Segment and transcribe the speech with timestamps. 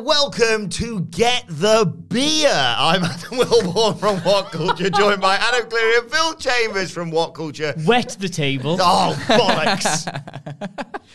[0.00, 2.48] And welcome to Get the Beer.
[2.50, 7.34] I'm Adam Wilborn from What Culture, joined by Adam Cleary and Phil Chambers from What
[7.34, 7.74] Culture.
[7.86, 8.78] Wet the table.
[8.80, 10.08] Oh, bollocks.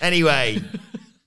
[0.02, 0.62] anyway,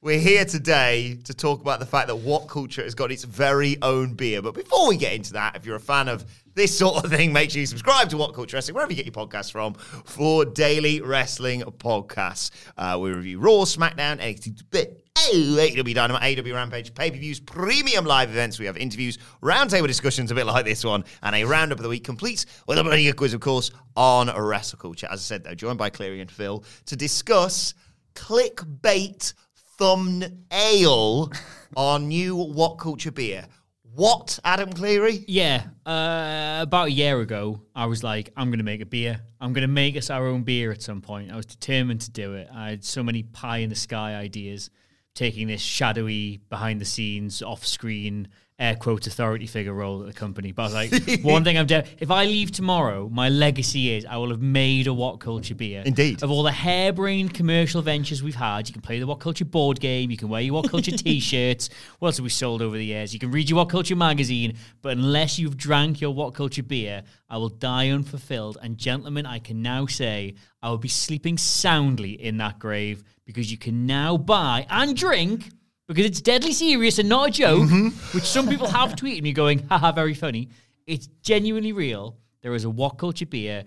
[0.01, 3.77] we're here today to talk about the fact that What Culture has got its very
[3.83, 4.41] own beer.
[4.41, 7.33] But before we get into that, if you're a fan of this sort of thing,
[7.33, 10.45] make sure you subscribe to What Culture Wrestling, wherever you get your podcasts from, for
[10.45, 12.51] daily wrestling podcasts.
[12.77, 14.93] Uh, we review Raw, SmackDown, NXT,
[15.27, 18.59] AEW Dynamite, AEW Rampage, pay-per-views, premium live events.
[18.59, 21.89] We have interviews, roundtable discussions, a bit like this one, and a roundup of the
[21.89, 25.09] week, complete with a bloody quiz, of course, on wrestle culture.
[25.11, 27.75] As I said, though, joined by Cleary and Phil to discuss
[28.15, 29.35] clickbait
[29.77, 31.33] thumbnail
[31.77, 33.47] on new What Culture beer.
[33.95, 35.25] What, Adam Cleary?
[35.27, 39.21] Yeah, uh, about a year ago, I was like, I'm going to make a beer.
[39.41, 41.33] I'm going to make us our own beer at some point.
[41.33, 42.49] I was determined to do it.
[42.55, 44.71] I had so many pie in the sky ideas,
[45.19, 50.13] taking this shadowy, behind the scenes, off screen, air quote authority figure role at the
[50.13, 50.51] company.
[50.51, 54.05] But I was like, one thing I'm doing, if I leave tomorrow, my legacy is
[54.05, 55.83] I will have made a What Culture beer.
[55.87, 56.23] Indeed.
[56.23, 59.79] Of all the harebrained commercial ventures we've had, you can play the What Culture board
[59.79, 61.71] game, you can wear your What Culture t shirts.
[62.01, 63.15] What else have we sold over the years?
[63.15, 67.05] You can read your What Culture magazine, but unless you've drank your What Culture beer,
[67.31, 68.59] I will die unfulfilled.
[68.61, 73.53] And gentlemen, I can now say I will be sleeping soundly in that grave because
[73.53, 75.51] you can now buy and drink
[75.89, 77.89] because it's deadly serious and not a joke, mm-hmm.
[78.15, 80.51] which some people have tweeted me going, haha, very funny.
[80.87, 82.17] It's genuinely real.
[82.43, 83.65] There is a What Culture beer.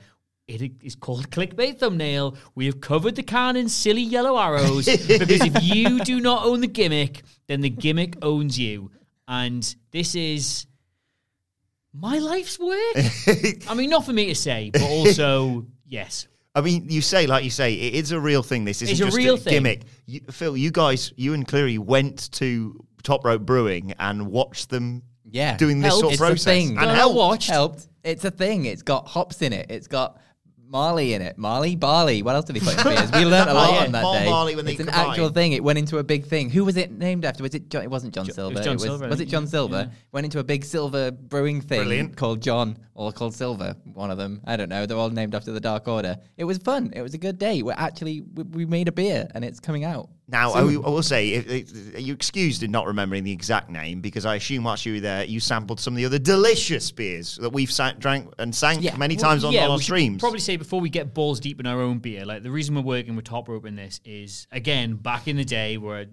[0.47, 2.37] It is called Clickbait Thumbnail.
[2.55, 6.61] We have covered the can in silly yellow arrows because if you do not own
[6.61, 8.91] the gimmick, then the gimmick owns you.
[9.27, 10.67] And this is
[11.93, 12.95] my life's work.
[13.69, 16.27] I mean, not for me to say, but also, yes.
[16.53, 18.65] I mean, you say, like you say, it is a real thing.
[18.65, 19.53] This isn't It's a just real a thing.
[19.53, 19.81] gimmick.
[20.05, 25.01] You, Phil, you guys, you and Cleary went to Top Rope Brewing and watched them
[25.31, 25.55] Yeah.
[25.55, 26.01] doing this Helped.
[26.01, 26.43] sort of It's a process.
[26.43, 26.67] thing.
[26.69, 27.15] And No, no, helped.
[27.15, 27.49] watched.
[27.49, 27.87] Helped.
[28.03, 28.65] It's a thing.
[28.65, 29.67] It's got hops in it.
[29.69, 30.19] It's got
[30.71, 31.37] Marley in it.
[31.37, 32.23] Marley, barley.
[32.23, 33.11] What else did he put in beers?
[33.11, 34.25] We learned a lot Yeah, on that Paul day.
[34.25, 35.09] Marley when they it's an combined.
[35.09, 35.51] actual thing.
[35.51, 36.49] It went into a big thing.
[36.49, 37.43] Who was it named after?
[37.43, 37.83] Was it John?
[37.83, 38.55] It wasn't John Jo- it Silver.
[38.55, 39.49] was John Silver, I Was it think, John yeah.
[39.49, 39.75] Silver?
[39.89, 39.95] Yeah.
[40.13, 42.15] Went into a big silver brewing thing Brilliant.
[42.15, 43.75] called John or called Silver.
[43.93, 44.39] One of them.
[44.45, 44.85] I don't know.
[44.85, 46.15] They're all named after the Dark Order.
[46.37, 46.91] It was fun.
[46.95, 47.61] It was a good day.
[47.61, 50.09] We're actually we, we made a beer and it's coming out.
[50.31, 53.69] Now, I will, I will say, if, if, you excused in not remembering the exact
[53.69, 56.91] name because I assume whilst you were there, you sampled some of the other delicious
[56.91, 58.95] beers that we've sa- drank and sank Yeah.
[58.95, 60.19] many Well, times on yeah, our streams.
[60.21, 62.81] Probably say before we get balls deep in our own beer, like the reason we're
[62.81, 66.05] working with Top Rope in this is again back in the day where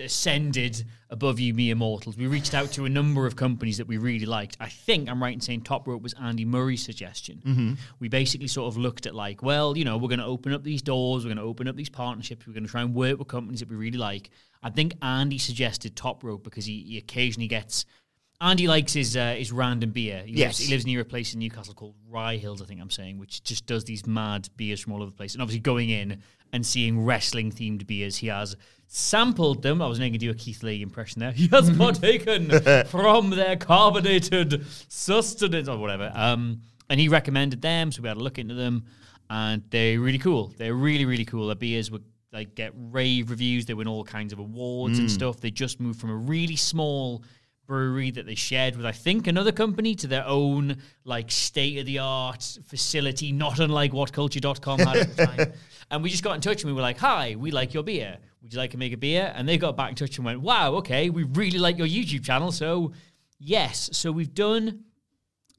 [0.00, 2.16] ascended above you me immortals.
[2.16, 4.56] We reached out to a number of companies that we really liked.
[4.60, 7.42] I think I'm right in saying Top Rope was Andy Murray's suggestion.
[7.46, 7.72] Mm-hmm.
[7.98, 10.64] We basically sort of looked at like, well, you know, we're going to open up
[10.64, 13.18] these doors, we're going to open up these partnerships, we're going to try and work
[13.18, 14.30] with companies that we really like.
[14.62, 17.84] I think Andy suggested Top Rope because he, he occasionally gets.
[18.40, 20.22] Andy likes his uh, his random beer.
[20.24, 20.46] He Yes.
[20.46, 23.18] lives, he lives near a place in Newcastle called Rye Hills, I think I'm saying,
[23.18, 25.34] which just does these mad beers from all over the place.
[25.34, 26.22] And obviously, going in
[26.52, 28.56] and seeing wrestling themed beers, he has
[28.86, 29.82] sampled them.
[29.82, 31.32] I was going to do a Keith Lee impression there.
[31.36, 32.50] He has partaken
[32.86, 36.10] from their carbonated sustenance or whatever.
[36.14, 38.84] Um, and he recommended them, so we had a look into them,
[39.28, 40.54] and they're really cool.
[40.56, 41.46] They're really really cool.
[41.48, 42.00] Their beers were
[42.32, 43.66] like get rave reviews.
[43.66, 45.12] They win all kinds of awards and mm.
[45.12, 45.40] stuff.
[45.40, 47.22] They just moved from a really small
[47.66, 51.86] brewery that they shared with I think another company to their own like state of
[51.86, 55.52] the art facility, not unlike whatculture.com had at the time.
[55.90, 58.18] And we just got in touch and we were like, "Hi, we like your beer.
[58.42, 60.42] Would you like to make a beer?" And they got back in touch and went,
[60.42, 62.92] "Wow, okay, we really like your YouTube channel." So
[63.38, 64.84] yes, so we've done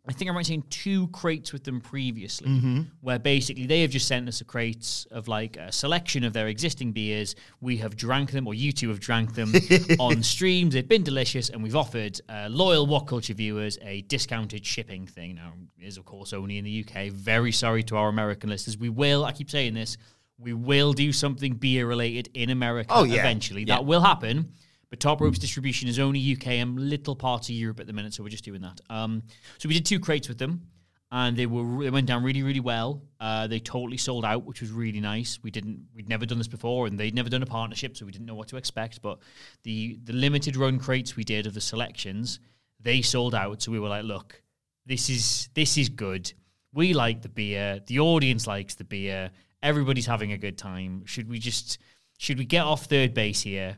[0.10, 2.82] I think I might saying two crates with them previously, Mm-hmm.
[3.02, 6.48] where basically they have just sent us a crates of like a selection of their
[6.48, 7.36] existing beers.
[7.62, 9.54] We have drank them, or you two have drank them
[10.00, 10.74] on streams.
[10.74, 15.36] They've been delicious, and we've offered uh, loyal What Culture viewers a discounted shipping thing.
[15.36, 17.12] Now, it is of course only in the UK.
[17.12, 18.78] Very sorry to our American listeners.
[18.78, 19.96] We will, I keep saying this,
[20.40, 23.20] we will do something beer related in America Oh, yeah.
[23.20, 23.66] eventually.
[23.66, 24.54] That will happen.
[24.90, 28.14] But Top Rope's distribution is only UK and little parts of Europe at the minute,
[28.14, 28.82] so we're just doing that.
[28.90, 29.24] Um,
[29.60, 30.68] so we did two crates with them,
[31.12, 33.02] and they were they went down really really well.
[33.20, 35.40] Uh, they totally sold out, which was really nice.
[35.44, 38.12] We didn't we'd never done this before, and they'd never done a partnership, so we
[38.12, 39.02] didn't know what to expect.
[39.02, 39.20] But
[39.64, 42.40] the the limited run crates we did of the selections,
[42.80, 43.62] they sold out.
[43.62, 44.42] So we were like, look,
[44.86, 46.32] this is this is good.
[46.74, 47.80] We like the beer.
[47.86, 49.32] The audience likes the beer.
[49.62, 51.06] Everybody's having a good time.
[51.06, 51.80] Should we just
[52.18, 53.78] should we get off third base here?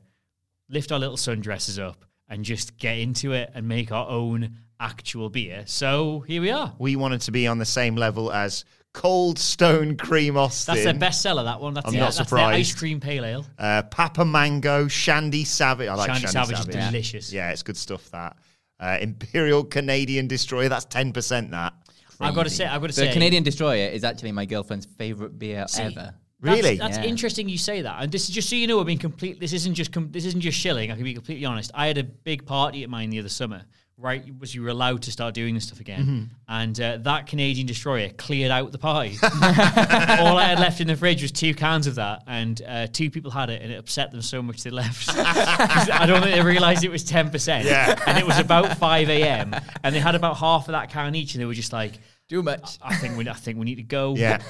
[0.72, 5.30] Lift our little sundresses up and just get into it and make our own actual
[5.30, 5.64] beer.
[5.68, 6.74] So here we are.
[6.80, 10.76] We wanted to be on the same level as Cold Stone Cream Austin.
[10.76, 11.44] That's their bestseller.
[11.44, 11.74] That one.
[11.74, 12.54] That's I'm yeah, not that's surprised.
[12.54, 13.46] Their ice cream pale ale.
[13.58, 15.88] Uh, Papa Mango, Shandy Savage.
[15.88, 17.34] I like Shandy Shandy, Savage is delicious.
[17.34, 18.10] Yeah, it's good stuff.
[18.12, 18.38] That
[18.80, 20.68] uh, Imperial Canadian Destroyer.
[20.70, 21.52] That's ten percent.
[21.52, 21.74] That
[22.20, 22.66] I've got to say.
[22.66, 23.14] I've got to The say.
[23.14, 26.14] Canadian Destroyer is actually my girlfriend's favorite beer See, ever.
[26.42, 26.78] Really?
[26.78, 27.10] That's, that's Yeah.
[27.12, 28.02] interesting you say that.
[28.04, 29.40] And this is just so you know, I mean, complete.
[29.40, 30.92] This isn't just com- this isn't just shilling.
[30.92, 31.72] I can be completely honest.
[31.76, 33.64] I had a big party at mine the other summer.
[33.98, 36.24] Right, was you were allowed to start doing this stuff again, Mm-hmm.
[36.48, 39.16] and uh, that Canadian destroyer cleared out the party.
[39.24, 43.12] All I had left in the fridge was two cans of that, and uh, two
[43.12, 45.08] people had it, and it upset them so much they left.
[45.16, 48.02] I don't think they realised it was ten percent, Yeah.
[48.08, 49.54] and it was about five a.m.
[49.84, 52.00] and they had about half of that can each, and they were just like,
[52.32, 52.78] Too much.
[52.82, 54.42] "I think we, I think we need to go." yeah.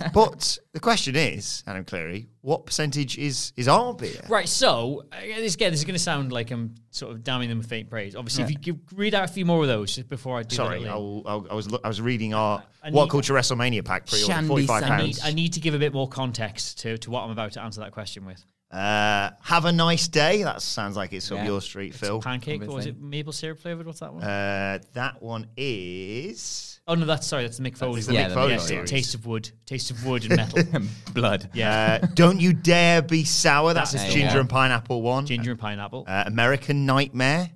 [0.14, 4.20] but the question is, Adam Cleary, what percentage is is our beer?
[4.28, 7.48] Right, so uh, this again, this is going to sound like I'm sort of damning
[7.48, 8.14] them with faint praise.
[8.14, 10.54] Obviously, if you could read out a few more of those just before I do
[10.54, 10.90] Sorry, that.
[10.90, 14.32] I'll, I, I was I was reading our I What need- Culture WrestleMania pack pre-order,
[14.32, 15.20] Shandy forty five I need, pounds.
[15.24, 17.80] I need to give a bit more context to, to what I'm about to answer
[17.80, 18.44] that question with.
[18.74, 20.42] Uh, have a nice day.
[20.42, 21.44] That sounds like it's up Yeah.
[21.46, 22.20] your street, Phil.
[22.20, 22.90] Pancake, or was obviously.
[22.92, 23.86] it maple syrup flavored?
[23.86, 24.24] What's that one?
[24.24, 26.80] Uh, that one is.
[26.88, 28.00] oh no, that's sorry, that's the Mick Foley.
[28.00, 28.22] the one.
[28.24, 28.90] Mick Foley Yes, series.
[28.90, 30.82] Taste of wood, taste of wood and metal.
[31.12, 31.50] Blood.
[31.54, 33.74] yeah, Uh, Don't you dare be sour.
[33.74, 34.10] That's That's a it.
[34.10, 34.40] ginger Yeah.
[34.40, 35.24] and pineapple one.
[35.26, 36.04] ginger and pineapple.
[36.08, 37.50] Uh, American Nightmare.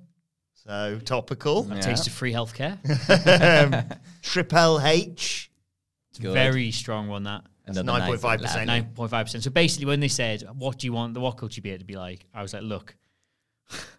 [0.53, 1.67] So topical.
[1.69, 1.81] Yeah.
[1.81, 2.77] Taste of free healthcare.
[3.91, 5.51] um, Triple H.
[6.21, 6.33] Good.
[6.33, 7.23] Very strong one.
[7.23, 7.43] That.
[7.75, 8.65] That's 9.5%.
[8.65, 9.43] Nine point five percent.
[9.43, 11.95] So basically, when they said, "What do you want the what culture beer to be
[11.95, 12.95] like?" I was like, "Look,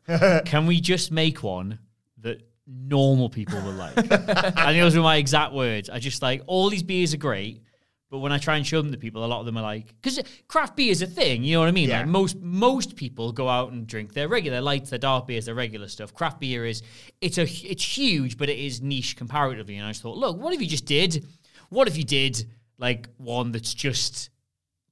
[0.45, 1.79] can we just make one
[2.19, 5.91] that normal people will like?" and those were my exact words.
[5.91, 7.63] I just like all these beers are great,
[8.11, 9.87] but when I try and show them to people, a lot of them are like,
[9.87, 11.45] because craft beer is a thing.
[11.45, 11.89] You know what I mean?
[11.89, 12.01] Yeah.
[12.01, 15.55] Like most most people go out and drink their regular lights, their dark beers, their
[15.55, 16.13] regular stuff.
[16.13, 16.83] Craft beer is
[17.21, 19.77] it's a it's huge, but it is niche comparatively.
[19.77, 21.25] And I just thought, look, what if you just did?
[21.69, 22.47] What if you did
[22.81, 24.31] like one that's just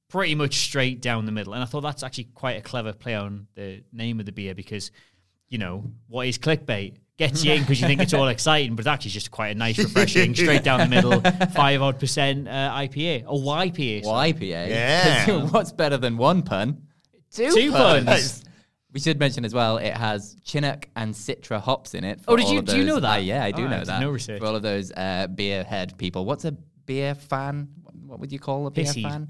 [0.09, 1.53] pretty much straight down the middle.
[1.53, 4.55] And I thought that's actually quite a clever play on the name of the beer
[4.55, 4.91] because,
[5.49, 6.95] you know, what is clickbait?
[7.17, 9.55] Gets you in because you think it's all exciting, but it's actually just quite a
[9.55, 11.19] nice, refreshing, straight down the middle,
[11.53, 14.03] five odd percent uh, IPA or YPA.
[14.05, 14.33] sorry.
[14.33, 14.69] YPA.
[14.69, 15.25] Yeah.
[15.25, 16.83] 'Cause What's better than one pun?
[17.31, 18.45] Two, Two puns.
[18.93, 22.21] We should mention as well, it has Chinook and Citra hops in it.
[22.27, 23.07] Oh, did you- of do you know that?
[23.07, 23.99] Ah, yeah, I do Oh, know did that.
[24.01, 24.39] no research.
[24.39, 26.25] For all of those uh, beer head people.
[26.25, 26.55] What's a
[26.89, 27.67] beer fan?
[28.07, 29.03] What would you call a beer Pissy.
[29.03, 29.27] fan?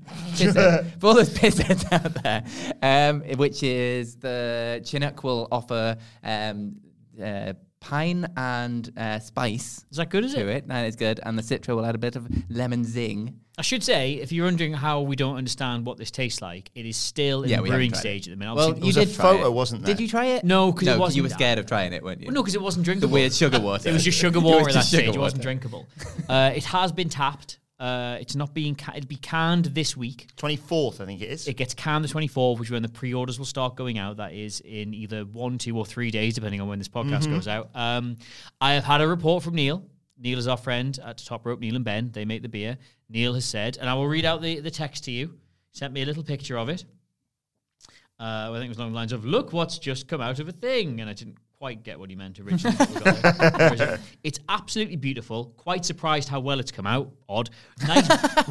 [1.00, 2.42] For all those pissheads out there,
[2.82, 6.78] um, which is the Chinook will offer um,
[7.22, 10.48] uh, pine and uh, spice Is that good, is to it?
[10.58, 11.20] it, and it's good.
[11.24, 13.40] And the Citra will add a bit of lemon zing.
[13.58, 16.86] I should say, if you're wondering how we don't understand what this tastes like, it
[16.86, 18.56] is still in Yeah, the we haven't brewing tried stage at the minute.
[18.56, 19.54] Well, Obviously- you was a did try photo, it.
[19.54, 19.96] wasn't there?
[19.96, 20.44] Did you try it?
[20.46, 22.28] No, 'cause it you wasn't- were scared of trying it, weren't you?
[22.28, 23.10] Well, no, because it wasn't drinkable.
[23.10, 23.22] the drinkable.
[23.22, 23.90] weird sugar water.
[23.90, 25.06] It was just sugar It water was at that just stage.
[25.06, 25.44] sugar It wasn't water.
[25.44, 25.88] drinkable.
[26.30, 27.60] Uh, it has been tapped.
[27.80, 28.76] Uh, it's not being.
[28.76, 30.28] Ca- it'll be canned this week.
[30.36, 31.48] Twenty fourth, I think it is.
[31.48, 34.18] It gets canned the 24th, which is when the pre-orders will start going out.
[34.18, 37.34] That is in either one, two, or three days, depending on when this podcast Mm-hmm.
[37.36, 37.70] goes out.
[37.74, 38.18] Um,
[38.60, 39.84] I have had a report from Neil.
[40.18, 41.62] Neil is our friend at Top Rope.
[41.62, 42.78] Neil and Ben, they make the beer.
[43.08, 45.34] Neil has said, and I will read out the, the text to you.
[45.72, 46.84] Sent me a little picture of it.
[48.20, 50.50] Uh, I think it was along the lines of, "Look what's just come out of
[50.50, 52.76] a thing," and I didn't quite get what he meant originally.
[52.78, 53.52] but we got there.
[53.60, 54.00] Where is it?
[54.24, 55.54] it's absolutely beautiful.
[55.58, 57.12] Quite surprised how well it's come out.
[57.28, 57.50] Odd,
[57.86, 58.08] nice,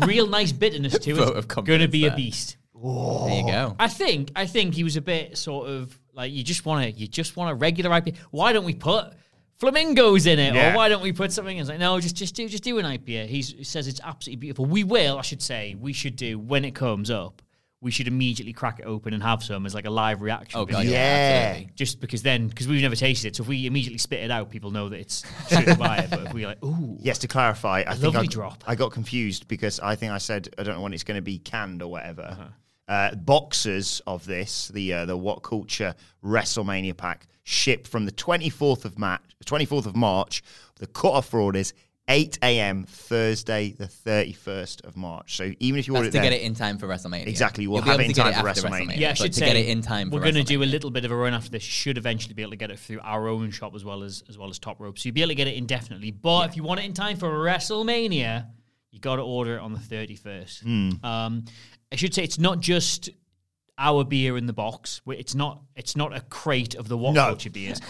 [0.07, 1.37] real nice bitterness to Vote it.
[1.37, 2.17] of Going to confidence be a there.
[2.17, 2.57] beast.
[2.75, 3.75] There you go.
[3.81, 6.91] I think I think he was a bit sort of like you just want to
[7.01, 8.17] you just want a regular IPA.
[8.31, 9.15] Why don't we put
[9.59, 10.73] flamingos in it, Yeah.
[10.73, 11.59] or why don't we put something?
[11.59, 13.27] It's like no, just just do just do an IPA.
[13.27, 14.65] He's, he says it's absolutely beautiful.
[14.67, 17.43] We will, I should say, we should do when it comes up.
[17.81, 20.59] We should immediately crack it open and have some as like a live reaction.
[20.59, 20.65] Oh.
[20.65, 20.91] God, yeah.
[20.91, 21.47] Yeah.
[21.51, 21.73] absolutely.
[21.77, 24.51] Just because then, because we've never tasted it, so if we immediately spit it out,
[24.51, 26.11] people know that it's should buy it.
[26.11, 28.65] But if we like, ooh, Yes, to clarify, I think I, drop.
[28.67, 31.23] I got confused because I think I said I don't know when it's going to
[31.23, 32.23] be canned or whatever.
[32.23, 32.93] Uh-huh.
[32.93, 35.95] uh boxes of this, the uh, the What Culture
[36.25, 39.23] WrestleMania pack, ship from the 24th of March.
[39.45, 40.43] 24th of March.
[40.77, 41.73] The cutoff for orders
[42.09, 42.85] 8 a.m.
[42.85, 45.37] Thursday, the 31st of March.
[45.37, 47.27] So even if you order it to then, get it in time for WrestleMania.
[47.27, 48.97] Exactly, we'll You'll have it in to get time for after WrestleMania.
[48.97, 50.11] Yeah, I but should to say get it in time.
[50.11, 51.63] We're going to do a little bit of a run after this.
[51.63, 54.39] Should eventually be able to get it through our own shop as well as as
[54.39, 54.99] well as Top Rope.
[54.99, 56.11] So you'll be able to get it indefinitely.
[56.11, 58.47] But if you want it in time for WrestleMania,
[58.91, 60.63] you got to order it on the thirty first.
[60.63, 60.91] Hmm.
[61.03, 61.45] Um,
[61.93, 63.11] I should say it's not just
[63.79, 65.01] our beer in the box.
[65.07, 65.63] It's not.
[65.77, 67.27] It's not a crate of the What No.
[67.27, 67.81] Culture beers.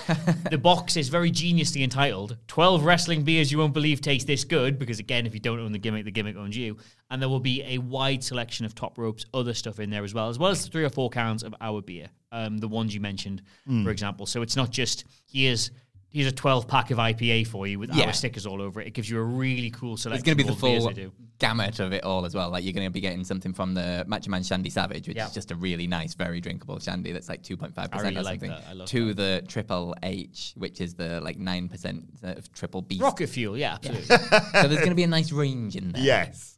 [0.51, 4.79] the box is very geniusly entitled "12 Wrestling Beers You Won't Believe Taste This Good."
[4.79, 6.77] Because again, if you don't own the gimmick, the gimmick owns you.
[7.11, 10.13] And there will be a wide selection of Top Ropes, other stuff in there as
[10.13, 13.01] well, as well as three or four cans of our beer, um, the ones you
[13.01, 13.83] mentioned, Hmm.
[13.85, 14.27] for example.
[14.27, 15.71] So it's not just here's.
[16.11, 18.07] Here's a 12 pack of IPA for you with Yeah.
[18.07, 18.87] our stickers all over it.
[18.87, 20.19] It gives you a really cool selection.
[20.19, 22.51] It's going to be the full gamut of it all as well.
[22.51, 25.27] Like you're going to be getting something from the Macho Man Shandy Savage, which Yeah.
[25.27, 28.23] is just a really nice, very drinkable shandy that's like 2.5 I percent really or
[28.23, 28.51] like something.
[28.51, 28.65] that.
[28.69, 33.03] I love to the Triple H, which is the like nine percent of Triple Beast.
[33.03, 34.07] Rocket fuel, yeah, absolutely.
[34.17, 36.03] so there's going to be a nice range in there.
[36.03, 36.58] Yes.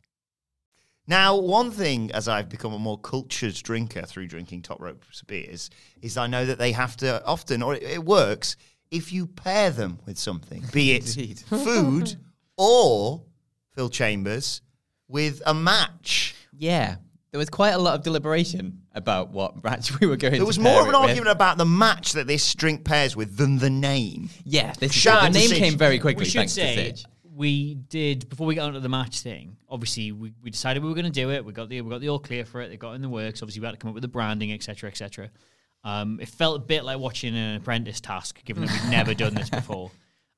[1.07, 5.69] Now, one thing as I've become a more cultured drinker through drinking Top Rope beers
[6.01, 8.55] is I know that they have to often, or it, it works,
[8.91, 11.03] if you pair them with something, be it
[11.49, 12.15] food
[12.57, 13.23] or,
[13.73, 14.61] Phil Chambers,
[15.07, 16.35] with a match.
[16.55, 16.95] Yeah.
[17.31, 20.45] There was quite a lot of deliberation about what match we were going There to
[20.45, 21.09] was pair more of an it with.
[21.09, 24.29] argument about the match that this drink pairs with than the name.
[24.43, 25.57] Yeah, this is the name Sige.
[25.57, 27.05] came very quickly we should thanks to say Sige.
[27.41, 29.57] We did before we got onto the match thing.
[29.67, 31.43] Obviously, we, we decided we were going to do it.
[31.43, 32.71] We got the we got the all clear for it.
[32.71, 33.41] It got in the works.
[33.41, 35.31] Obviously, we had to come up with the branding, etc., etc.
[35.83, 39.33] Um, it felt a bit like watching an apprentice task, given that we'd never done
[39.33, 39.89] this before.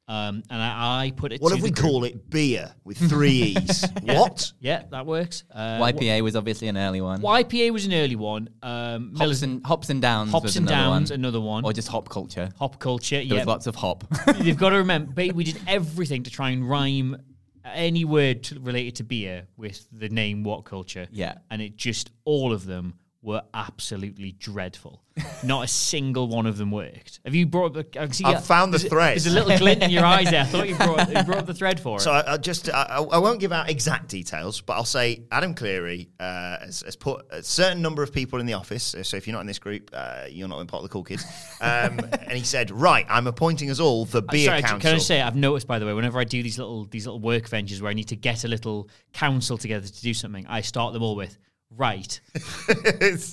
[0.05, 1.41] Um, and I, I put it.
[1.41, 1.85] What to if we group.
[1.85, 3.85] call it beer with three E's?
[4.01, 4.51] What?
[4.59, 5.45] Yeah, that works.
[5.49, 7.21] Uh, YPA was obviously an early one.
[7.21, 8.49] YPA was an early one.
[8.61, 11.19] Um, Hops and, hops and Downs Hops was and another Downs, one.
[11.19, 11.63] another one.
[11.63, 12.49] Or just hop culture.
[12.59, 13.15] Hop culture.
[13.15, 14.03] There yeah, was lots of hop.
[14.41, 17.15] You've got to remember, we did everything to try and rhyme
[17.63, 21.07] any word to, related to beer with the name What Culture.
[21.11, 21.35] Yeah.
[21.49, 25.01] And it just, all of them were absolutely dreadful.
[25.43, 27.19] Not a single one of them worked.
[27.23, 28.01] Have you brought up the.
[28.01, 29.11] I see I've found the thread.
[29.11, 30.41] There's a little glint in your eyes there.
[30.41, 32.01] I thought you brought, you brought up the thread for it.
[32.01, 35.23] So I, I just I, I I won't give out exact details, but I'll say
[35.31, 38.95] Adam Cleary uh, has, has put a certain number of people in the office.
[39.03, 41.03] So if you're not in this group, uh, you're not in part of the cool
[41.03, 41.23] kids.
[41.61, 44.97] Um, and he said, "Right, I'm appointing us all the beer Sorry, council." can I
[44.97, 47.81] say I've noticed by the way, whenever I do these little these little work ventures
[47.81, 51.03] where I need to get a little council together to do something, I start them
[51.03, 51.37] all with
[51.77, 52.19] right.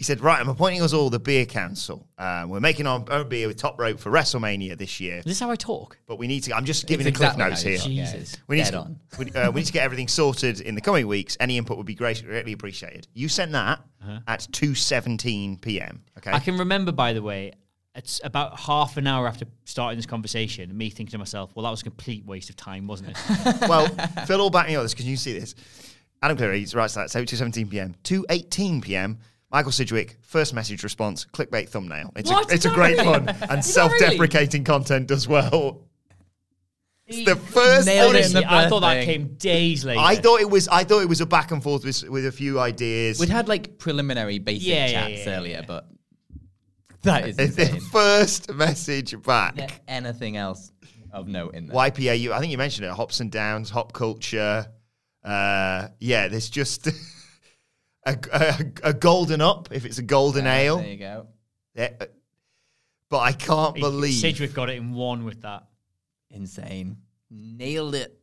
[0.00, 2.08] He said, "Right, I'm appointing us all the beer council.
[2.16, 5.40] Um, we're making our own beer with Top Rope for WrestleMania this year, Is this
[5.40, 5.98] how I talk?
[6.06, 6.56] but we need to.
[6.56, 7.76] I'm just giving It's the cliff notes here.
[7.76, 8.38] Jesus.
[8.46, 9.00] We need, Dead to, on.
[9.18, 11.36] we, uh, we need to get everything sorted in the coming weeks.
[11.38, 13.08] Any input would be great, greatly appreciated.
[13.12, 13.80] You sent that
[14.26, 16.30] at 2.17 p.m., okay?
[16.30, 16.36] Uh-huh.
[16.38, 17.52] I can remember, by the way,
[17.94, 21.70] it's about half an hour after starting this conversation, me thinking to myself, well, that
[21.70, 23.18] was a complete waste of time, wasn't it?
[23.68, 23.86] well,
[24.24, 25.54] Phil will back me on this because you see this.
[26.22, 27.94] Adam Cleary writes that, so 2.17 p.m.
[28.04, 29.18] 2.18 p.m.,
[29.50, 32.12] Michael Sidgwick, first message response, clickbait thumbnail.
[32.14, 32.50] It's What?
[32.50, 33.08] a, it's a great really?
[33.08, 35.82] one and self-deprecating content as well.
[37.06, 39.06] It's the first Nailed it in Honestly, the I thought that thing.
[39.06, 39.98] came days later.
[39.98, 40.68] I thought it was.
[40.68, 43.18] I thought it was a back and forth with, with a few ideas.
[43.18, 45.88] We'd had like preliminary basic Yeah, yeah, chats yeah, earlier, but
[47.02, 49.56] that is It's the first message back.
[49.56, 50.70] Yeah, anything else
[51.12, 51.74] of note in there?
[51.76, 52.20] YPA.
[52.20, 52.92] You, I think you mentioned it.
[52.92, 54.68] Hops and downs, hop culture.
[55.24, 56.86] Uh, yeah, there's just
[58.06, 60.76] a, a, a golden up if it's a golden Uh, ale.
[60.78, 61.26] There you go.
[61.74, 62.06] Yeah, uh,
[63.08, 64.14] but I can't He- believe.
[64.20, 65.64] Sidgwick got it in one with that.
[66.30, 66.98] Insane.
[67.30, 68.19] Nailed it.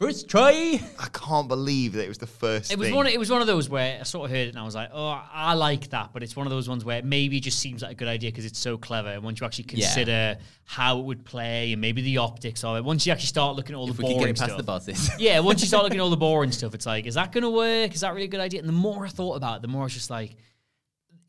[0.00, 0.80] First try.
[0.98, 2.72] I can't believe that it was the first.
[2.72, 2.96] It was thing.
[2.96, 3.06] one.
[3.06, 4.90] It was one of those where I sort of heard it and I was like,
[4.92, 7.82] "Oh, I like that," but it's one of those ones where maybe it just seems
[7.82, 9.10] like a good idea because it's so clever.
[9.10, 9.86] And once you actually Yeah.
[9.86, 13.54] consider how it would play and maybe the optics of it, once you actually start
[13.54, 15.10] looking at all If the we could boring get it past stuff, the bosses.
[15.20, 17.42] yeah, once you start looking at all the boring stuff, it's like, is that going
[17.44, 17.94] to work?
[17.94, 18.58] Is that really a good idea?
[18.58, 20.34] And the more I thought about it, the more I was just like,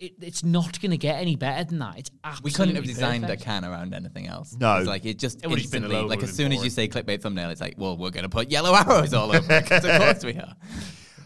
[0.03, 1.97] it, it's not going to get any better than that.
[1.99, 3.41] It's absolutely We couldn't have designed perfect.
[3.41, 4.55] a can around anything else.
[4.59, 4.77] No.
[4.77, 6.69] It's like it just It would've been the instantly, like as been soon as you
[6.69, 9.53] say clickbait thumbnail, it's like, well, we're gonna put yellow arrows all over.
[9.53, 10.55] it, 'cause of course we are.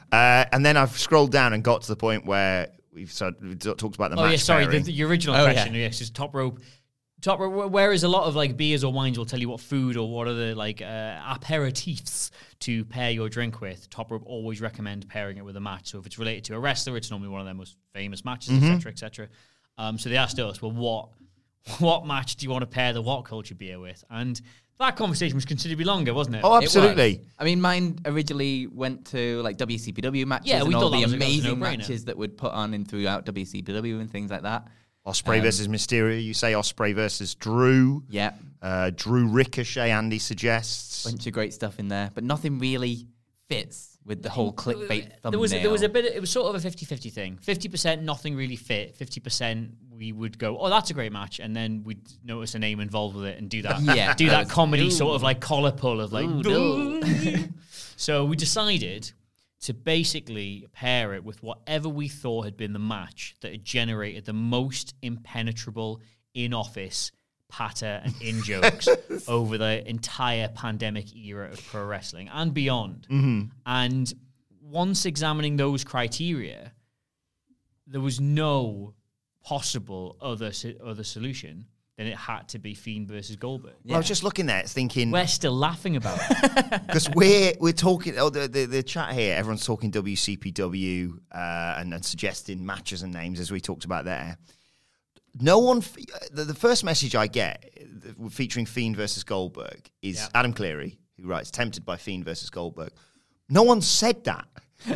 [0.10, 3.60] Uh, and then I've scrolled down and got to the point where we've, sort we've
[3.60, 4.32] talked about the Oh match.
[4.32, 4.64] yeah, sorry.
[4.64, 4.84] The, pairing.
[4.86, 5.82] the original Oh, question, yeah.
[5.82, 6.62] yes, is top rope.
[7.22, 7.40] Top.
[7.40, 10.28] Whereas a lot of like beers or wines will tell you what food or what
[10.28, 10.86] are the like uh,
[11.36, 13.90] aperitifs to pair your drink with.
[13.90, 15.88] Top rope always recommend pairing it with a match.
[15.90, 18.50] So if it's related to a wrestler, it's normally one of their most famous matches,
[18.54, 18.66] Mm-hmm.
[18.74, 19.28] etc., etc.
[19.78, 21.10] Um, so they asked us, well, what
[21.80, 24.04] what match do you want to pair the what culture beer with?
[24.10, 24.40] And
[24.80, 26.42] that conversation was considerably longer, wasn't it?
[26.44, 27.22] oh, It absolutely.
[27.40, 31.02] I mean, mine originally went to like WCPW matches Yeah, we and all thought the
[31.04, 34.10] was a- that was a amazing matches that would put on in throughout WCPW and
[34.12, 34.68] things like that.
[35.08, 36.22] Ospreay Um, versus Mysterio.
[36.22, 38.04] You say Ospreay versus Drew.
[38.10, 39.90] Yeah, Uh, Drew Ricochet.
[39.92, 41.06] Andy suggests.
[41.06, 43.08] bunch of great stuff in there, but nothing really
[43.48, 45.32] fits with the whole clickbait thumbnail.
[45.32, 46.06] There was there was a bit.
[46.06, 47.38] It was sort of a 50-50 thing.
[47.42, 48.96] Fifty percent nothing really fit.
[48.98, 52.60] Fifty percent we would go, oh, that's a great match, and then we'd notice a
[52.60, 53.82] name involved with it and do that.
[53.96, 54.14] Yeah.
[54.14, 54.92] do that comedy Ooh.
[54.92, 56.26] sort of like collar pull of like.
[56.28, 57.48] Ooh, "Duh."
[57.96, 59.12] so we decided
[59.62, 64.26] to basically pair it with whatever we thought had been the match that had generated
[64.26, 66.02] the most impenetrable
[66.34, 67.12] in office
[67.50, 68.88] patter and in jokes
[69.28, 73.08] over the entire pandemic era of pro wrestling and beyond.
[73.10, 73.50] Mm-hmm.
[73.66, 74.14] And
[74.62, 76.74] once examining those criteria,
[77.88, 78.94] there was no
[79.44, 80.52] possible other
[80.84, 81.66] other solution
[81.98, 83.74] than it had to be Fiend versus Goldberg.
[83.84, 86.82] Well, I was just looking there, thinking We're still laughing about it.
[86.88, 88.18] because we're we're talking.
[88.20, 89.36] Oh, the, the the chat here.
[89.36, 94.38] Everyone's talking WCPW uh, and, and suggesting matches and names as we talked about there.
[95.40, 95.80] No one.
[95.80, 95.98] f-
[96.32, 97.64] The, the first message I get
[98.30, 100.28] featuring Fiend versus Goldberg is Yeah.
[100.36, 102.92] Adam Cleary, who writes "Tempted by Fiend versus Goldberg."
[103.50, 104.48] No one said that.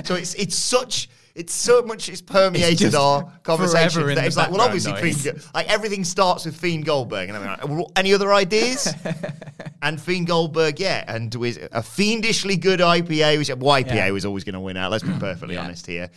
[0.04, 4.52] So it's it's such it's so much it's permeated just our conversation that it's like
[4.52, 8.34] well obviously Fiend, like everything starts with Fiend Goldberg and I'm like well, any other
[8.34, 8.94] ideas?
[9.84, 14.12] And Fiend Goldberg yeah and with a fiendishly good IPA which YPA Yeah.
[14.12, 15.64] was always going to win out let's be perfectly Yeah.
[15.64, 16.10] honest here.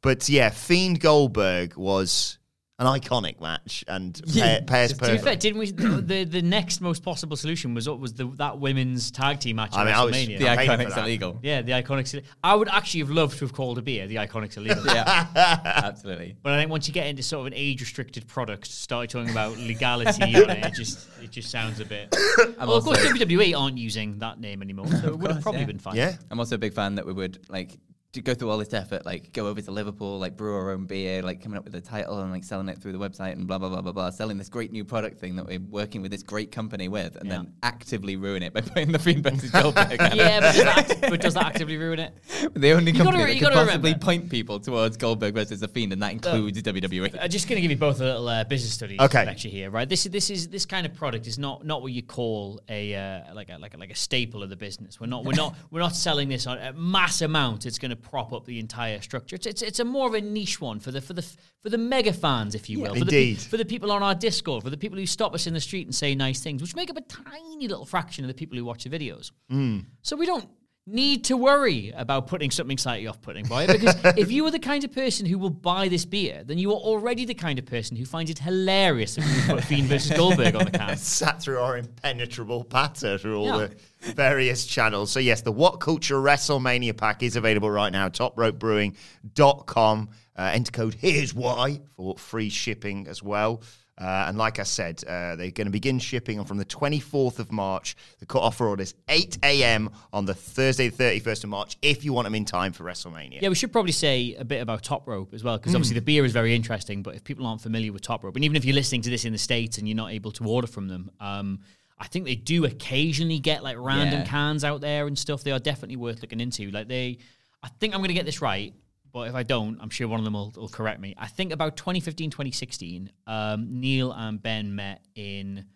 [0.00, 2.38] But yeah Fiend Goldberg was
[2.78, 4.44] an iconic match and Yeah.
[4.60, 5.70] pair, pairs to be fair, didn't we?
[5.70, 9.84] The the next most possible solution was was the that women's tag team match I
[9.84, 10.38] mean, I was- WrestleMania.
[10.38, 11.38] the I'm paying for IIconics illegal.
[11.42, 12.22] yeah, the IIconics.
[12.42, 14.84] I would actually have loved to have called a beer the IIconics illegal.
[14.86, 15.26] Yeah,
[15.64, 16.34] absolutely.
[16.42, 19.56] But I think once you get into sort of an age-restricted product, start talking about
[19.58, 22.14] legality on it, it just it just sounds a bit.
[22.58, 25.66] Well, of course, WWE aren't using that name anymore, so it would have probably yeah.
[25.66, 25.96] been fine.
[25.96, 27.76] yeah I'm also a big fan that we would like
[28.12, 30.84] to go through all this effort, like go over to Liverpool, like brew our own
[30.84, 33.46] beer, like coming up with a title and like selling it through the website and
[33.46, 36.10] blah blah blah blah blah, selling this great new product thing that we're working with
[36.10, 39.98] this great company with, and then actively ruin it by putting the Fiend versus Goldberg.
[40.14, 42.14] Yeah, but does, that act- but does that actively ruin it?
[42.54, 44.04] the only gotta company that you could gotta possibly remember.
[44.04, 47.18] point people towards Goldberg versus the Fiend, and that includes WWE.
[47.20, 49.24] I'm just going to give you both a little uh, business studies Okay.
[49.24, 49.88] lecture here, right?
[49.88, 52.94] This is this is this kind of product is not not what you call a
[52.94, 55.00] uh, like a like a, like a staple of the business.
[55.00, 57.64] We're not we're not we're not selling this on a mass amount.
[57.64, 59.36] It's going to prop up the entire structure.
[59.36, 61.78] It's, it's it's a more of a niche one for the for the for the
[61.78, 62.94] mega fans, if you will.
[62.94, 63.38] For the, Indeed.
[63.38, 65.60] pe- for the people on our Discord, for the people who stop us in the
[65.60, 68.58] street and say nice things, which make up a tiny little fraction of the people
[68.58, 69.30] who watch the videos.
[69.48, 69.80] Hmm.
[70.02, 70.48] So we don't
[70.84, 74.58] need to worry about putting something slightly off-putting by it because if you are the
[74.58, 77.64] kind of person who will buy this beer, then you are already the kind of
[77.66, 80.96] person who finds it hilarious if you put Fiend versus Goldberg on the can.
[80.96, 83.68] Sat through our impenetrable patter through all Yeah.
[84.00, 85.12] the various channels.
[85.12, 88.08] So, yes, the What Culture WrestleMania pack is available right now.
[88.08, 90.08] TopRopeBrewing.com.
[90.34, 93.62] Uh, enter code Here's Why for free shipping as well.
[93.98, 97.38] Uh, and like I said, uh, they're going to begin shipping on from the 24th
[97.38, 97.94] of March.
[98.20, 99.90] The cut-off for orders 8 a.m.
[100.12, 103.42] on the Thursday, the 31st of March, if you want them in time for WrestleMania.
[103.42, 106.00] Yeah, we should probably say a bit about Top Rope as well, because obviously the
[106.02, 107.02] beer is very interesting.
[107.02, 109.24] But if people aren't familiar with Top Rope, and even if you're listening to this
[109.26, 111.60] in the States and you're not able to order from them, um,
[111.98, 114.26] I think they do occasionally get like random Yeah.
[114.26, 115.44] cans out there and stuff.
[115.44, 116.70] They are definitely worth looking into.
[116.70, 117.18] Like they,
[117.62, 118.72] I think I'm going to get this right.
[119.12, 121.14] But if I don't, I'm sure one of them will, will correct me.
[121.18, 125.66] I think about 2015, 2016, um, Neil and Ben met in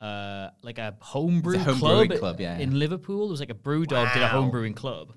[0.00, 2.58] uh, like a homebrew a home club, club, yeah.
[2.58, 3.26] in Liverpool.
[3.26, 5.12] It was like a BrewDog did a homebrewing club,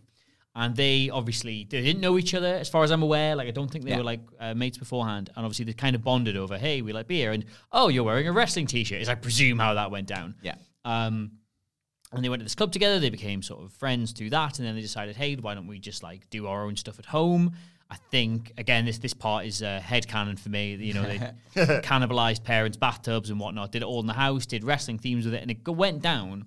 [0.55, 3.35] and they obviously they didn't know each other as far as I'm aware.
[3.35, 3.97] Like I don't think they Yeah.
[3.97, 7.07] were like uh, mates beforehand, and obviously they kind of bonded over, hey, we like
[7.07, 9.01] beer, and oh, you're wearing a wrestling t-shirt.
[9.01, 10.35] Is I presume how that went down.
[10.41, 10.55] Yeah.
[10.83, 11.33] Um,
[12.11, 12.99] and they went to this club together.
[12.99, 15.79] They became sort of friends through that, and then they decided, hey, why don't we
[15.79, 17.53] just like do our own stuff at home?
[17.89, 20.75] I think again, this this part is uh, headcanon for me.
[20.75, 21.19] You know, they
[21.81, 23.71] cannibalized parents' bathtubs and whatnot.
[23.71, 24.45] Did it all in the house.
[24.45, 26.45] Did wrestling themes with it, and it went down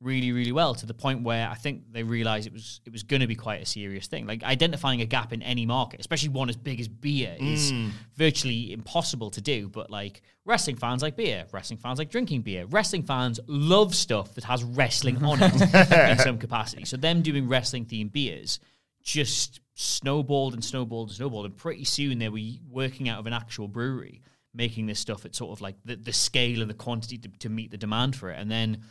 [0.00, 3.02] really, really well to the point where I think they realized it was it was
[3.02, 4.26] going to be quite a serious thing.
[4.26, 7.90] Like identifying a gap in any market, especially one as big as beer, is mm.
[8.14, 9.68] virtually impossible to do.
[9.68, 14.34] But like wrestling fans like beer, wrestling fans like drinking beer, wrestling fans love stuff
[14.34, 16.84] that has wrestling on it in some capacity.
[16.84, 18.60] So them doing wrestling themed beers
[19.02, 22.38] just snowballed and snowballed and snowballed, and pretty soon they were
[22.70, 24.22] working out of an actual brewery.
[24.54, 27.48] Making this stuff at sort of like the, the scale and the quantity to, to
[27.48, 28.40] meet the demand for it.
[28.40, 28.82] And then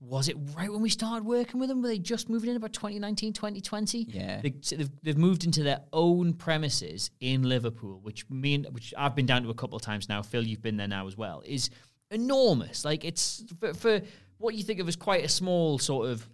[0.00, 1.82] was it right when we started working with them?
[1.82, 4.06] Were they just moving in about 2019, 2020?
[4.08, 4.40] Yeah.
[4.40, 8.94] They, so they've, they've moved into their own premises in Liverpool, which me and, which
[8.96, 10.22] I've been down to a couple of times now.
[10.22, 11.42] Phil, you've been there now as well.
[11.44, 11.68] Is
[12.10, 12.84] enormous.
[12.84, 14.00] Like it's for, for
[14.38, 16.26] what you think of as quite a small sort of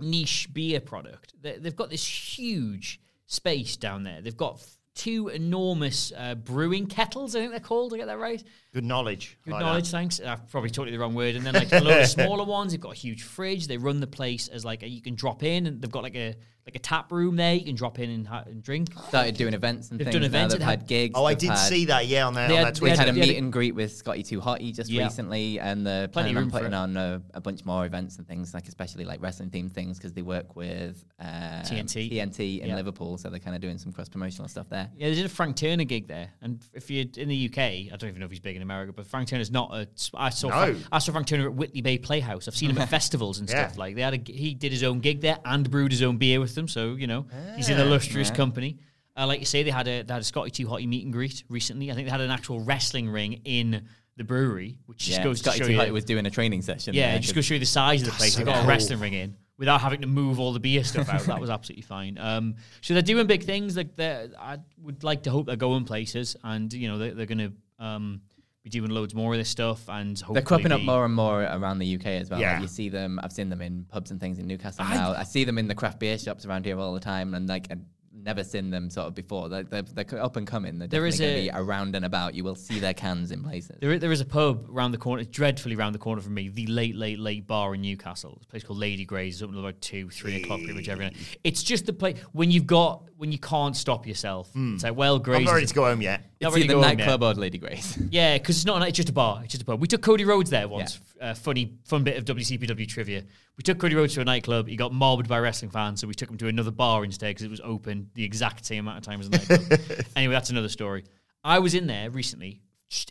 [0.00, 1.34] niche beer product.
[1.40, 4.20] They, they've got this huge space down there.
[4.20, 7.36] They've got f- two enormous uh, brewing kettles.
[7.36, 7.94] I think they're called.
[7.94, 8.42] I get that right?
[8.72, 9.36] Good knowledge.
[9.44, 9.90] Good Like knowledge, that.
[9.90, 10.20] thanks.
[10.20, 11.34] I've probably taught you the wrong word.
[11.34, 12.70] And then like a lot of smaller ones.
[12.72, 13.66] They've got a huge fridge.
[13.66, 16.14] They run the place as like a, you can drop in, and they've got like
[16.14, 17.54] a like a tap room there.
[17.54, 18.88] You can drop in and, ha- and drink.
[19.08, 20.14] Started doing events and They've things.
[20.16, 21.12] done events They've had had- gigs.
[21.16, 22.96] Oh, I did had- see that, yeah, on their, They on had- their they We
[22.98, 25.04] had a meet and greet with Scotty Too Hotty just Yeah.
[25.04, 26.74] recently, and they're Plenty planning on room putting it.
[26.74, 30.12] on a, a bunch more events and things, like especially like wrestling themed things, because
[30.12, 31.28] they work with um,
[31.64, 32.12] TNT.
[32.12, 32.76] TNT in Yeah.
[32.76, 34.90] Liverpool, so they're kind of doing some cross promotional stuff there.
[34.98, 37.96] Yeah, they did a Frank Turner gig there, and if you're in the UK, I
[37.96, 39.88] don't even know if he's big in America, but Frank Turner's not a.
[40.14, 40.74] I saw No.
[40.74, 42.46] Fra- I saw Frank Turner at Whitley Bay Playhouse.
[42.46, 43.66] I've seen him at festivals and Yeah.
[43.66, 43.78] stuff.
[43.78, 46.40] Like they had a, he did his own gig there and brewed his own beer
[46.40, 46.68] with them.
[46.68, 48.36] So you know he's an illustrious right.
[48.36, 48.78] company.
[49.16, 51.12] Uh, like you say, they had a they had a Scotty Too Hotty meet and
[51.12, 51.90] greet recently.
[51.90, 55.58] I think they had an actual wrestling ring in the brewery, which just goes Scotty
[55.58, 55.80] to show Too you.
[55.80, 56.94] Hotty was doing a training session.
[56.94, 58.32] Yeah, there, just goes to show you the size of the place.
[58.34, 61.08] so They've got a wrestling ring in without having to move all the beer stuff
[61.10, 61.22] out.
[61.22, 62.16] That was absolutely fine.
[62.18, 63.76] Um, so they're doing big things.
[63.76, 67.38] Like I would like to hope they're going places, and you know they're, they're going
[67.78, 68.20] to um,
[68.62, 69.88] be doing loads more of this stuff.
[69.88, 72.40] And hopefully They're cropping up be- more and more around the UK as well.
[72.40, 72.54] Yeah.
[72.54, 73.18] Like you see them.
[73.22, 75.12] I've seen them in pubs and things in Newcastle I- now.
[75.12, 77.68] I see them in the craft beer shops around here all the time, and like
[77.70, 77.78] I've
[78.24, 79.48] never seen them sort of before.
[79.48, 80.78] They're, they're, they're up and coming.
[80.78, 82.34] They're There definitely going to a- be around and about.
[82.34, 83.76] You will see their cans in places.
[83.80, 86.66] There, there is a pub around the corner, dreadfully around the corner from me, the
[86.66, 88.34] late, late, late bar in Newcastle.
[88.36, 90.88] It's a place called Lady Grey's, it's open till about two, three o'clock pretty much
[90.88, 91.16] every night.
[91.44, 94.48] It's just the place when you've got when you can't stop yourself.
[94.54, 95.36] It's like, well, Grey's.
[95.40, 96.24] I'm not ready to go home yet.
[96.40, 96.96] not It's either go home yet.
[97.06, 97.98] nightclub or Lady Grace.
[98.10, 98.80] Yeah, because it's not.
[98.88, 99.40] It's just a bar.
[99.44, 99.78] It's just a pub.
[99.78, 100.98] We took Cody Rhodes there once.
[101.20, 103.22] Uh, funny, fun bit of WCPW trivia.
[103.58, 104.68] We took Cody Rhodes to a nightclub.
[104.68, 107.42] He got mobbed by wrestling fans, so we took him to another bar instead because
[107.44, 110.06] it was open the exact same amount of time as the nightclub.
[110.16, 111.04] anyway, that's another story.
[111.44, 112.62] I was in there recently.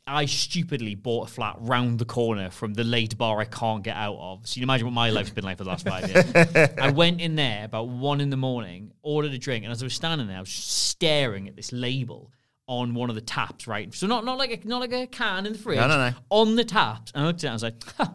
[0.05, 3.95] I stupidly bought a flat round the corner from the late bar I can't get
[3.95, 4.45] out of.
[4.45, 6.69] So you can imagine what my life's been like for the last five years.
[6.77, 9.85] I went in there about one in the morning, ordered a drink, and as I
[9.85, 12.33] was standing there, I was staring at this label
[12.67, 13.93] on one of the taps, right?
[13.93, 15.79] So not not like a not like a can in the fridge.
[15.79, 16.15] No, no, no.
[16.29, 17.11] On the taps.
[17.15, 18.09] And I looked at it and I was like, huh,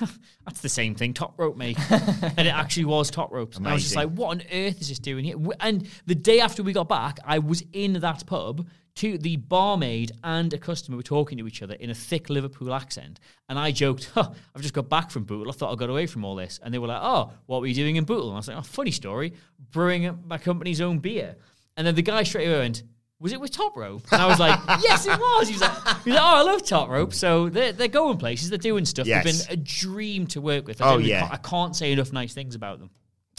[0.44, 1.78] that's the same thing, top rope, mate.
[1.90, 3.56] and it actually was top ropes.
[3.56, 5.36] And I was just like, what on earth is this doing here?
[5.60, 8.66] And the day after we got back, I was in that pub.
[8.98, 12.72] To the barmaid and a customer were talking to each other in a thick Liverpool
[12.72, 15.50] accent, and I joked, huh, "I've just got back from Bootle.
[15.50, 17.66] I thought I got away from all this." And they were like, "Oh, what were
[17.66, 19.32] you doing in Bootle?" And I was like, "Oh, funny story,
[19.72, 21.34] brewing my company's own beer."
[21.76, 22.84] And then the guy straight away went,
[23.20, 24.02] was it with Top Rope?
[24.12, 25.48] And I was like, yes, it was.
[25.48, 25.72] He was like,
[26.04, 27.14] he was like, oh, I love Top Rope.
[27.14, 29.06] So they're, they're going places, they're doing stuff.
[29.06, 29.24] Yes.
[29.24, 30.82] They've been a dream to work with.
[30.82, 31.20] I Oh, yeah.
[31.20, 32.90] can't- I can't say enough nice things about them.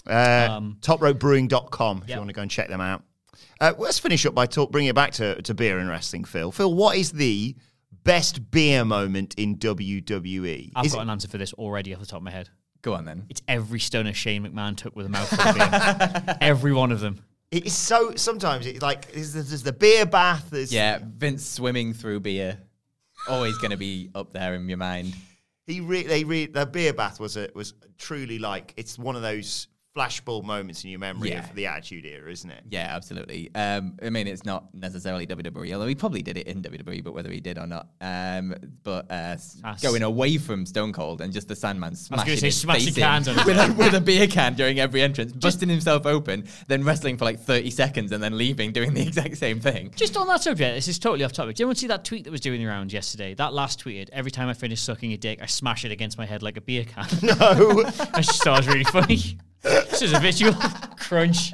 [0.07, 2.15] Uh, Um, topropebrewing.com if yeah.
[2.15, 3.03] you want to go and check them out.
[3.59, 6.51] Uh, let's finish up by talk, bringing it back to, to beer and wrestling, Phil.
[6.51, 7.55] Phil, what is the
[8.03, 10.71] best beer moment in WWE?
[10.75, 12.49] I've Is got it- an answer for this already off the top of my head.
[12.81, 13.25] Go on then.
[13.29, 16.37] It's every stunner Shane McMahon took with a mouthful of beer.
[16.41, 17.23] every one of them.
[17.55, 18.15] It is so.
[18.15, 20.49] Sometimes it's like there's, there's the beer bath.
[20.51, 22.59] There's, Yeah, Vince swimming through beer.
[23.29, 25.15] Always going to be up there in your mind.
[25.65, 29.21] he re- they re- the beer bath was a, was truly like it's one of
[29.21, 31.47] those flashbulb moments in your memory Yeah.
[31.47, 32.63] of the Attitude Era, isn't it?
[32.69, 33.49] Yeah, absolutely.
[33.55, 37.13] Um, I mean, it's not necessarily WWE, although he probably did it in WWE, but
[37.13, 37.87] whether he did or not.
[38.01, 39.37] Um, but uh,
[39.81, 43.27] going away from Stone Cold and just the Sandman smashing, say his smashing face cans
[43.29, 47.15] on with, a, with a beer can during every entrance, busting himself open, then wrestling
[47.17, 49.91] for like 30 seconds and then leaving, doing the exact same thing.
[49.95, 51.55] Just on that subject, this is totally off topic.
[51.55, 53.33] Did anyone see that tweet that was doing the rounds yesterday?
[53.33, 56.25] That last tweeted, every time I finish sucking a dick, I smash it against my
[56.25, 57.05] head like a beer can.
[57.25, 57.83] No.
[58.13, 59.37] I just thought it was really funny.
[59.65, 60.53] This is a visual
[60.99, 61.53] crunch.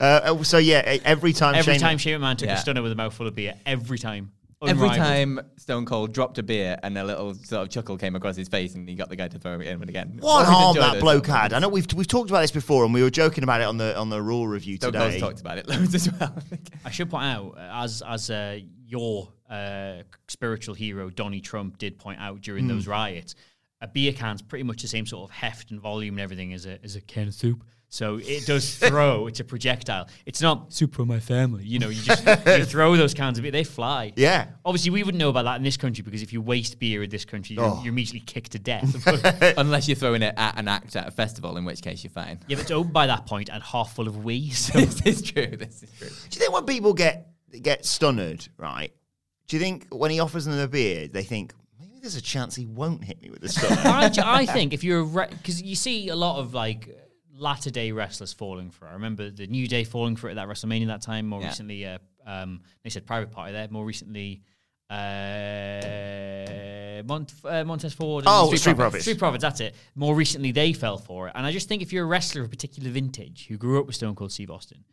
[0.00, 2.54] uh, so yeah, every time Every Shane, time Shane McMahon took Yeah.
[2.56, 4.32] a stunner with a mouthful of beer, every time.
[4.66, 8.36] Every time Stone Cold dropped a beer and a little sort of chuckle came across
[8.36, 10.16] his face and he got the guy to throw it in again.
[10.20, 11.52] What harm that bloke had?
[11.52, 13.76] I know we've we've talked about this before, and we were joking about it on
[13.76, 15.20] the on the Raw review Stone today.
[15.20, 16.34] Cold's talked about it loads as well.
[16.52, 16.58] I.
[16.86, 21.98] I should point out, uh, as as uh, your uh, spiritual hero Donny Trump did
[21.98, 22.70] point out during Hmm.
[22.70, 23.34] those riots,
[23.80, 26.66] a beer can's pretty much the same sort of heft and volume and everything as
[26.66, 27.62] a as a can of soup.
[27.88, 29.28] So it does throw.
[29.28, 30.08] it's a projectile.
[30.26, 31.62] It's not soup for my family.
[31.64, 34.12] You know, you just you throw those cans of beer, they fly.
[34.16, 34.48] Yeah.
[34.64, 37.10] Obviously, we wouldn't know about that in this country because if you waste beer in
[37.10, 37.80] this country, you're, Oh.
[37.84, 38.92] you're immediately kicked to death.
[39.56, 42.40] Unless you're throwing it at an act at a festival, in which case you're fine.
[42.48, 44.50] yeah, but it's open by that point and half full of wee.
[44.50, 45.46] So this is true.
[45.56, 46.08] This is true.
[46.08, 47.28] Do you think when people get
[47.62, 48.92] get stunned, right?
[49.46, 51.65] Do you think when he offers them a beer, they think maybe
[52.06, 53.80] there's a chance he won't hit me with the stunner?
[53.84, 54.10] I,
[54.42, 56.88] I think if you're because you see a lot of like
[57.38, 58.90] latter day wrestlers falling for it.
[58.90, 61.26] I remember the New Day falling for it at that WrestleMania that time.
[61.26, 61.48] More Yeah.
[61.48, 63.68] recently, uh, um, they said Private Party there.
[63.70, 64.42] More recently,
[64.90, 64.96] uh,
[67.04, 68.24] Mont, uh, Montez Ford.
[68.24, 69.04] and Oh, Street Profits.
[69.04, 69.42] Street Profits.
[69.42, 69.74] That's it.
[69.94, 71.32] More recently, they fell for it.
[71.36, 73.86] And I just think if you're a wrestler of a particular vintage who grew up
[73.86, 74.84] with Stone Cold Steve Austin.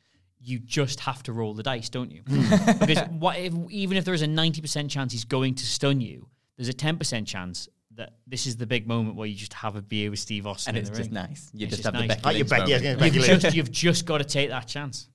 [0.45, 2.21] You just have to roll the dice, don't you?
[2.79, 6.01] because what if, even if there is a ninety percent chance he's going to stun
[6.01, 9.53] you, there's a ten percent chance that this is the big moment where you just
[9.53, 10.71] have a beer with Steve Austin.
[10.71, 11.13] And in it's the just ring.
[11.13, 11.51] nice.
[11.53, 12.21] You It's just just have the nice.
[12.21, 12.83] Becky Like your Lynch Becky- yeah, moment.
[12.83, 15.09] yeah, You've Becky just, you've just got to take that chance.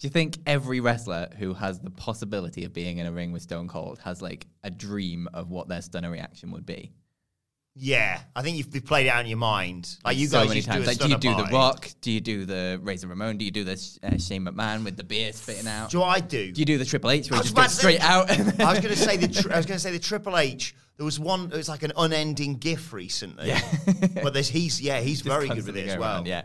[0.00, 3.42] Do you think every wrestler who has the possibility of being in a ring with
[3.42, 6.92] Stone Cold has like a dream of what their stunner reaction would be?
[7.76, 9.96] Yeah, I think you've, you've played it out in your mind.
[10.04, 10.84] Like you so guys many used to times.
[10.84, 11.52] do a Like, do you stunner do the.
[11.52, 11.88] Rock?
[12.00, 13.36] Do you do the Razor Ramon?
[13.38, 15.90] Do you do the uh, Shane McMahon with the beer spitting out?
[15.90, 16.52] Do I do?
[16.52, 18.30] Do you do the Triple H where you just about go to say- straight out?
[18.60, 20.74] I was going to say the tr- I was going to say the Triple H.
[20.96, 21.46] There was one.
[21.46, 23.48] It was like an unending gif recently.
[23.48, 23.60] Yeah.
[24.22, 26.14] but there's he's yeah he's Just very good with it as well.
[26.18, 26.42] around, yeah.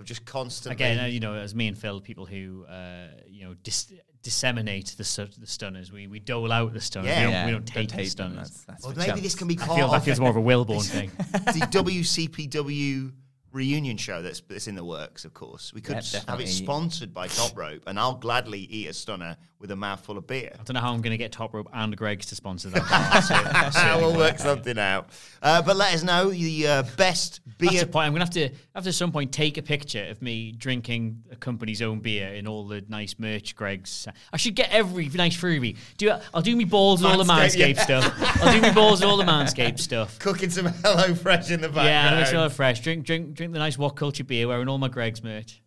[0.00, 0.74] Of just constantly.
[0.74, 3.92] Again, uh, you know, as me and Phil, people who uh, you know dis-
[4.24, 7.10] disseminate the stu- the stunners, we we dole out the stunners.
[7.10, 7.18] Yeah.
[7.20, 8.06] we, don't, Yeah, we don't don't take the them.
[8.06, 8.36] stunners.
[8.50, 9.22] That's, that's well, maybe chumps.
[9.22, 11.10] this can be I feel that of feels more of a Wilborn thing.
[11.16, 13.12] the WCPW
[13.52, 15.72] reunion show that's, that's in the works, of course.
[15.72, 18.92] We could Yeah, s- have it sponsored by Top Rope, and I'll gladly eat a
[18.92, 20.50] stunner with a mouthful of beer.
[20.52, 23.72] I don't know how I'm going to get Top Rope and Greggs to sponsor that.
[23.72, 25.08] so- we'll work something out.
[25.40, 27.80] Uh, but let us know the uh, best That's beer.
[27.80, 28.06] the point.
[28.08, 31.80] I'm gonna have to after some point take a picture of me drinking a company's
[31.80, 33.56] own beer in all the nice merch.
[33.56, 34.06] Greggs.
[34.34, 35.78] I should get every nice freebie.
[35.96, 37.82] Do I'll do me balls and all the Manscaped, yeah.
[37.82, 38.14] stuff.
[38.42, 40.18] I'll do me balls and all the Manscaped stuff.
[40.18, 41.74] Cooking some Hello Fresh in the Yeah,
[42.10, 42.28] background.
[42.28, 42.80] Sure I'm fresh.
[42.80, 45.62] Drink, drink, drink the nice What Culture beer, wearing all my Greggs merch.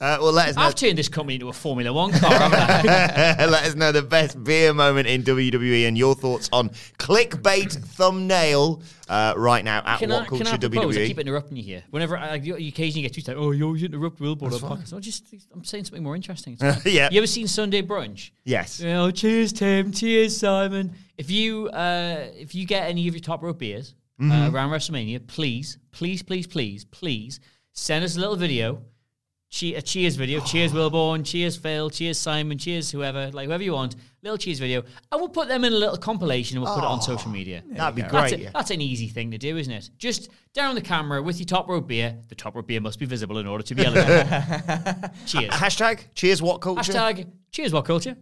[0.00, 0.62] Uh, well, let us know.
[0.62, 2.30] I've turned this company into a Formula One car.
[2.48, 8.82] Let us know the best beer moment in WWE and your thoughts on clickbait thumbnail
[9.10, 10.96] uh, right now at Can What I, can Culture I propose?
[10.96, 11.06] I WWE.
[11.06, 11.82] keep interrupting you here.
[11.90, 14.94] Whenever I, you you occasionally get tweets like, "Oh, you always interrupt Wilborn on podcast."
[14.94, 16.56] I'm just, I'm saying something more interesting.
[16.86, 17.08] Yeah.
[17.12, 18.30] You ever seen Sunday Brunch?
[18.44, 18.82] Yes.
[18.82, 19.92] Oh, cheers, Tim.
[19.92, 20.94] Cheers, Simon.
[21.18, 24.32] If you uh, if you get any of your top rope beers Mm-hmm.
[24.32, 27.40] uh, around WrestleMania, please, please, please, please, please
[27.72, 28.82] send us a little video.
[29.50, 30.40] Che- a cheers video.
[30.40, 31.24] cheers, Wilborn.
[31.26, 31.90] Cheers, Phil.
[31.90, 32.56] Cheers, Simon.
[32.56, 33.30] Cheers, whoever.
[33.32, 33.96] Like whoever you want.
[34.22, 36.86] Little cheers video, and we'll put them in a little compilation and we'll put it
[36.86, 37.62] on social media.
[37.70, 38.48] That'd be That's, great.
[38.48, 39.90] a- that's an easy thing to do, isn't it?
[39.98, 42.16] Just down the camera with your top rope beer.
[42.28, 44.28] The top rope beer must be visible in order to be elegant.
[45.26, 45.50] cheers.
[45.50, 46.92] Hashtag cheers what culture.
[46.92, 48.16] Hashtag cheers, what culture?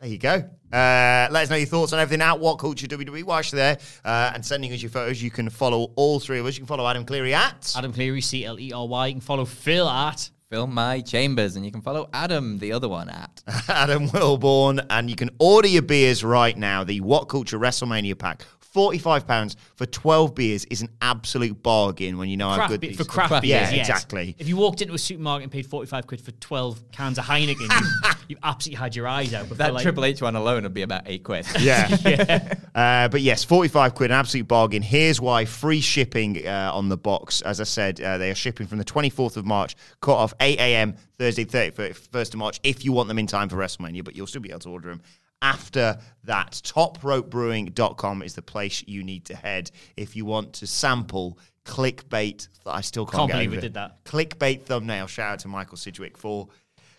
[0.00, 0.34] There you go.
[0.70, 3.78] Uh, let us know your thoughts on everything at What Culture WWE whilst you're there
[4.04, 5.22] uh, and sending us your photos.
[5.22, 6.54] You can follow all three of us.
[6.56, 7.72] You can follow Adam Cleary at.
[7.74, 9.06] Adam Cleary, C L E R Y.
[9.06, 10.28] You can follow Phil at.
[10.48, 13.42] Film My Chambers, and you can follow Adam, the other one, at.
[13.68, 16.84] Adam Wilborn, and you can order your beers right now.
[16.84, 22.36] The What Culture WrestleMania pack, £45 for 12 beers is an absolute bargain when you
[22.36, 23.70] know how Craft good be- these for craft craft beers, beers.
[23.72, 23.88] Yeah, yes.
[23.88, 24.36] exactly.
[24.38, 27.60] If you walked into a supermarket and paid 45 quid for 12 cans of Heineken,
[27.60, 29.48] you, you've absolutely had your eyes out.
[29.48, 31.46] But That for like, Triple H one alone would be about eight quid.
[31.66, 32.54] Yeah.
[32.74, 34.82] Uh, but yes, 45 quid, an absolute bargain.
[34.82, 37.40] Here's why free shipping uh, on the box.
[37.40, 40.58] As I said, uh, they are shipping from the 24th of March, cut off 8
[40.60, 40.94] a.m.
[41.18, 44.42] Thursday, 31st of March, if you want them in time for WrestleMania, but you'll still
[44.42, 45.00] be able to order them.
[45.42, 51.38] After that, topropebrewing.com is the place you need to head if you want to sample
[51.64, 52.48] clickbait.
[52.64, 53.60] I still can't, Can't get believe over we it.
[53.60, 54.04] did that.
[54.04, 55.06] Clickbait thumbnail.
[55.06, 56.48] Shout out to Michael Sidgwick for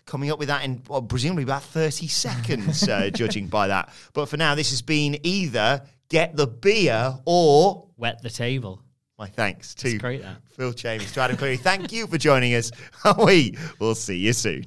[0.06, 3.92] coming up with that in well, presumably about 30 seconds, uh, judging by that.
[4.14, 8.80] But for now, this has been either get the beer or Wet the table.
[9.18, 10.24] my thanks to great.
[10.56, 11.56] Phil Chambers, to Adam Cleary.
[11.56, 12.70] Thank you for joining us.
[13.24, 14.66] we will see you soon.